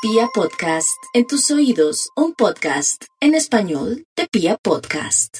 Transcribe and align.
Pia 0.00 0.28
Podcast, 0.32 1.02
en 1.12 1.26
tus 1.26 1.50
oídos, 1.50 2.10
un 2.14 2.32
podcast 2.32 3.06
en 3.20 3.34
español 3.34 4.04
de 4.16 4.28
Pia 4.30 4.56
Podcast. 4.62 5.38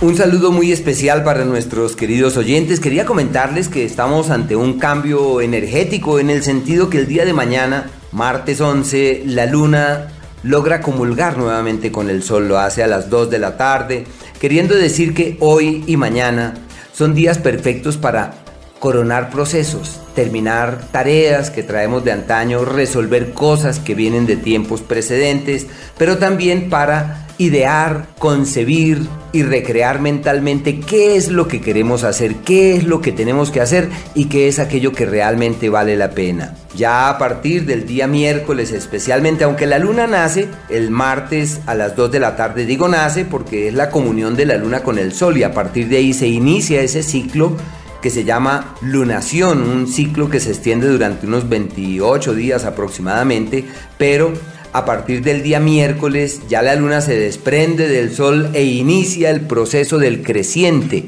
Un 0.00 0.16
saludo 0.16 0.50
muy 0.50 0.72
especial 0.72 1.22
para 1.22 1.44
nuestros 1.44 1.94
queridos 1.94 2.36
oyentes. 2.36 2.80
Quería 2.80 3.06
comentarles 3.06 3.68
que 3.68 3.84
estamos 3.84 4.30
ante 4.30 4.56
un 4.56 4.80
cambio 4.80 5.40
energético 5.40 6.18
en 6.18 6.30
el 6.30 6.42
sentido 6.42 6.90
que 6.90 6.98
el 6.98 7.06
día 7.06 7.24
de 7.24 7.34
mañana, 7.34 7.88
martes 8.10 8.60
11, 8.60 9.22
la 9.26 9.46
luna 9.46 10.08
logra 10.42 10.80
comulgar 10.80 11.38
nuevamente 11.38 11.92
con 11.92 12.10
el 12.10 12.24
sol, 12.24 12.48
lo 12.48 12.58
hace 12.58 12.82
a 12.82 12.88
las 12.88 13.10
2 13.10 13.30
de 13.30 13.38
la 13.38 13.56
tarde, 13.56 14.08
queriendo 14.40 14.74
decir 14.74 15.14
que 15.14 15.36
hoy 15.38 15.84
y 15.86 15.96
mañana 15.96 16.54
son 16.92 17.14
días 17.14 17.38
perfectos 17.38 17.96
para 17.96 18.45
coronar 18.86 19.30
procesos, 19.30 20.00
terminar 20.14 20.78
tareas 20.92 21.50
que 21.50 21.64
traemos 21.64 22.04
de 22.04 22.12
antaño, 22.12 22.64
resolver 22.64 23.32
cosas 23.32 23.80
que 23.80 23.96
vienen 23.96 24.26
de 24.26 24.36
tiempos 24.36 24.80
precedentes, 24.80 25.66
pero 25.98 26.18
también 26.18 26.70
para 26.70 27.26
idear, 27.38 28.06
concebir 28.20 29.08
y 29.32 29.42
recrear 29.42 30.00
mentalmente 30.00 30.78
qué 30.78 31.16
es 31.16 31.32
lo 31.32 31.48
que 31.48 31.60
queremos 31.60 32.04
hacer, 32.04 32.36
qué 32.36 32.76
es 32.76 32.84
lo 32.84 33.00
que 33.00 33.10
tenemos 33.10 33.50
que 33.50 33.60
hacer 33.60 33.88
y 34.14 34.26
qué 34.26 34.46
es 34.46 34.60
aquello 34.60 34.92
que 34.92 35.04
realmente 35.04 35.68
vale 35.68 35.96
la 35.96 36.12
pena. 36.12 36.54
Ya 36.76 37.08
a 37.08 37.18
partir 37.18 37.66
del 37.66 37.86
día 37.86 38.06
miércoles 38.06 38.70
especialmente, 38.70 39.42
aunque 39.42 39.66
la 39.66 39.80
luna 39.80 40.06
nace 40.06 40.48
el 40.70 40.92
martes 40.92 41.60
a 41.66 41.74
las 41.74 41.96
2 41.96 42.12
de 42.12 42.20
la 42.20 42.36
tarde, 42.36 42.66
digo 42.66 42.86
nace 42.86 43.24
porque 43.24 43.66
es 43.66 43.74
la 43.74 43.90
comunión 43.90 44.36
de 44.36 44.46
la 44.46 44.56
luna 44.56 44.84
con 44.84 44.96
el 44.96 45.12
sol 45.12 45.36
y 45.36 45.42
a 45.42 45.52
partir 45.52 45.88
de 45.88 45.96
ahí 45.96 46.14
se 46.14 46.28
inicia 46.28 46.80
ese 46.82 47.02
ciclo 47.02 47.56
que 48.06 48.10
se 48.10 48.22
llama 48.22 48.76
lunación, 48.82 49.68
un 49.68 49.88
ciclo 49.88 50.30
que 50.30 50.38
se 50.38 50.50
extiende 50.50 50.86
durante 50.86 51.26
unos 51.26 51.48
28 51.48 52.36
días 52.36 52.64
aproximadamente, 52.64 53.64
pero 53.98 54.32
a 54.72 54.84
partir 54.84 55.24
del 55.24 55.42
día 55.42 55.58
miércoles 55.58 56.42
ya 56.48 56.62
la 56.62 56.76
luna 56.76 57.00
se 57.00 57.18
desprende 57.18 57.88
del 57.88 58.14
sol 58.14 58.50
e 58.54 58.62
inicia 58.62 59.30
el 59.30 59.40
proceso 59.40 59.98
del 59.98 60.22
creciente. 60.22 61.06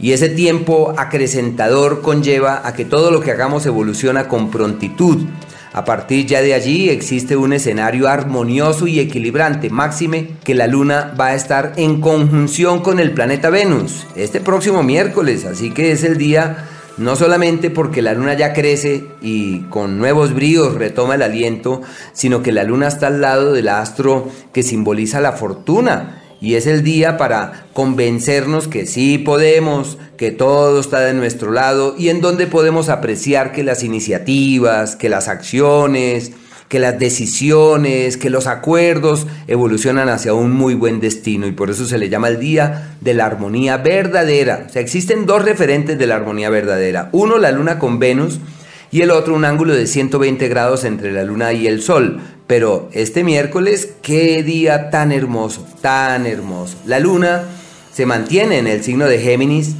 Y 0.00 0.12
ese 0.12 0.30
tiempo 0.30 0.94
acrecentador 0.96 2.00
conlleva 2.00 2.66
a 2.66 2.72
que 2.72 2.86
todo 2.86 3.10
lo 3.10 3.20
que 3.20 3.30
hagamos 3.30 3.66
evoluciona 3.66 4.26
con 4.26 4.50
prontitud. 4.50 5.26
A 5.72 5.84
partir 5.84 6.26
ya 6.26 6.40
de 6.40 6.54
allí 6.54 6.88
existe 6.88 7.36
un 7.36 7.52
escenario 7.52 8.08
armonioso 8.08 8.86
y 8.86 9.00
equilibrante, 9.00 9.70
máxime 9.70 10.30
que 10.44 10.54
la 10.54 10.66
luna 10.66 11.14
va 11.18 11.26
a 11.26 11.34
estar 11.34 11.74
en 11.76 12.00
conjunción 12.00 12.80
con 12.80 13.00
el 13.00 13.12
planeta 13.12 13.50
Venus 13.50 14.06
este 14.16 14.40
próximo 14.40 14.82
miércoles, 14.82 15.44
así 15.44 15.70
que 15.70 15.92
es 15.92 16.04
el 16.04 16.16
día 16.16 16.68
no 16.96 17.14
solamente 17.14 17.70
porque 17.70 18.02
la 18.02 18.12
luna 18.12 18.34
ya 18.34 18.52
crece 18.52 19.06
y 19.22 19.60
con 19.70 19.98
nuevos 19.98 20.34
bríos 20.34 20.74
retoma 20.74 21.14
el 21.14 21.22
aliento, 21.22 21.80
sino 22.12 22.42
que 22.42 22.50
la 22.50 22.64
luna 22.64 22.88
está 22.88 23.06
al 23.06 23.20
lado 23.20 23.52
del 23.52 23.68
astro 23.68 24.28
que 24.52 24.64
simboliza 24.64 25.20
la 25.20 25.32
fortuna 25.32 26.22
y 26.40 26.54
es 26.54 26.66
el 26.66 26.82
día 26.82 27.16
para 27.16 27.66
convencernos 27.72 28.68
que 28.68 28.86
sí 28.86 29.18
podemos, 29.18 29.98
que 30.16 30.30
todo 30.30 30.80
está 30.80 31.00
de 31.00 31.14
nuestro 31.14 31.50
lado 31.50 31.94
y 31.98 32.08
en 32.08 32.20
donde 32.20 32.46
podemos 32.46 32.88
apreciar 32.88 33.52
que 33.52 33.64
las 33.64 33.82
iniciativas, 33.82 34.96
que 34.96 35.08
las 35.08 35.28
acciones, 35.28 36.32
que 36.68 36.78
las 36.78 36.98
decisiones, 36.98 38.16
que 38.16 38.30
los 38.30 38.46
acuerdos 38.46 39.26
evolucionan 39.46 40.08
hacia 40.08 40.34
un 40.34 40.52
muy 40.52 40.74
buen 40.74 41.00
destino 41.00 41.46
y 41.46 41.52
por 41.52 41.70
eso 41.70 41.86
se 41.86 41.98
le 41.98 42.08
llama 42.08 42.28
el 42.28 42.38
día 42.38 42.96
de 43.00 43.14
la 43.14 43.26
armonía 43.26 43.78
verdadera. 43.78 44.66
O 44.68 44.72
sea, 44.72 44.82
existen 44.82 45.26
dos 45.26 45.44
referentes 45.44 45.98
de 45.98 46.06
la 46.06 46.16
armonía 46.16 46.50
verdadera. 46.50 47.08
Uno, 47.12 47.38
la 47.38 47.52
luna 47.52 47.78
con 47.78 47.98
Venus 47.98 48.38
y 48.90 49.02
el 49.02 49.10
otro, 49.10 49.34
un 49.34 49.44
ángulo 49.44 49.74
de 49.74 49.86
120 49.86 50.48
grados 50.48 50.84
entre 50.84 51.12
la 51.12 51.24
luna 51.24 51.52
y 51.52 51.66
el 51.66 51.82
sol. 51.82 52.20
Pero 52.46 52.88
este 52.92 53.24
miércoles, 53.24 53.90
qué 54.00 54.42
día 54.42 54.90
tan 54.90 55.12
hermoso, 55.12 55.66
tan 55.82 56.26
hermoso. 56.26 56.76
La 56.86 56.98
luna 56.98 57.42
se 57.92 58.06
mantiene 58.06 58.58
en 58.58 58.66
el 58.66 58.82
signo 58.82 59.06
de 59.06 59.18
Géminis, 59.18 59.74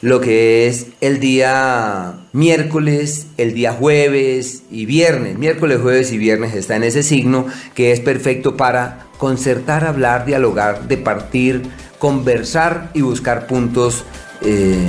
lo 0.00 0.20
que 0.20 0.66
es 0.66 0.86
el 1.00 1.20
día 1.20 2.14
miércoles, 2.32 3.26
el 3.36 3.54
día 3.54 3.72
jueves 3.72 4.62
y 4.70 4.86
viernes. 4.86 5.38
Miércoles, 5.38 5.78
jueves 5.80 6.12
y 6.12 6.18
viernes 6.18 6.54
está 6.54 6.76
en 6.76 6.84
ese 6.84 7.02
signo 7.02 7.46
que 7.74 7.92
es 7.92 8.00
perfecto 8.00 8.56
para 8.56 9.06
concertar, 9.18 9.84
hablar, 9.84 10.24
dialogar, 10.24 10.88
departir, 10.88 11.62
conversar 11.98 12.90
y 12.94 13.02
buscar 13.02 13.46
puntos 13.46 14.04
eh, 14.40 14.88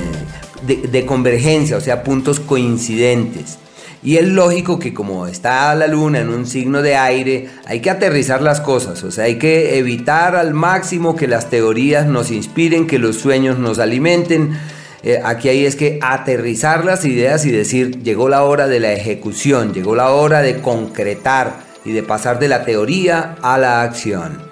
de, 0.65 0.77
de 0.87 1.05
convergencia, 1.05 1.77
o 1.77 1.81
sea, 1.81 2.03
puntos 2.03 2.39
coincidentes. 2.39 3.57
Y 4.01 4.17
es 4.17 4.27
lógico 4.27 4.79
que 4.79 4.93
como 4.93 5.27
está 5.27 5.75
la 5.75 5.87
luna 5.87 6.19
en 6.19 6.29
un 6.29 6.45
signo 6.45 6.81
de 6.81 6.95
aire, 6.95 7.49
hay 7.65 7.81
que 7.81 7.89
aterrizar 7.89 8.41
las 8.41 8.61
cosas, 8.61 9.03
o 9.03 9.11
sea, 9.11 9.25
hay 9.25 9.37
que 9.37 9.77
evitar 9.77 10.37
al 10.37 10.53
máximo 10.53 11.17
que 11.17 11.27
las 11.27 11.49
teorías 11.49 12.05
nos 12.05 12.31
inspiren, 12.31 12.87
que 12.87 12.97
los 12.97 13.17
sueños 13.17 13.59
nos 13.59 13.77
alimenten. 13.77 14.57
Eh, 15.03 15.19
aquí 15.23 15.49
hay 15.49 15.65
es 15.65 15.75
que 15.75 15.99
aterrizar 16.01 16.85
las 16.85 17.03
ideas 17.05 17.45
y 17.45 17.51
decir, 17.51 18.01
llegó 18.01 18.29
la 18.29 18.43
hora 18.43 18.67
de 18.67 18.79
la 18.79 18.93
ejecución, 18.93 19.73
llegó 19.73 19.95
la 19.95 20.11
hora 20.11 20.41
de 20.41 20.61
concretar 20.61 21.59
y 21.83 21.91
de 21.91 22.03
pasar 22.03 22.39
de 22.39 22.47
la 22.47 22.63
teoría 22.63 23.35
a 23.41 23.57
la 23.57 23.81
acción. 23.81 24.48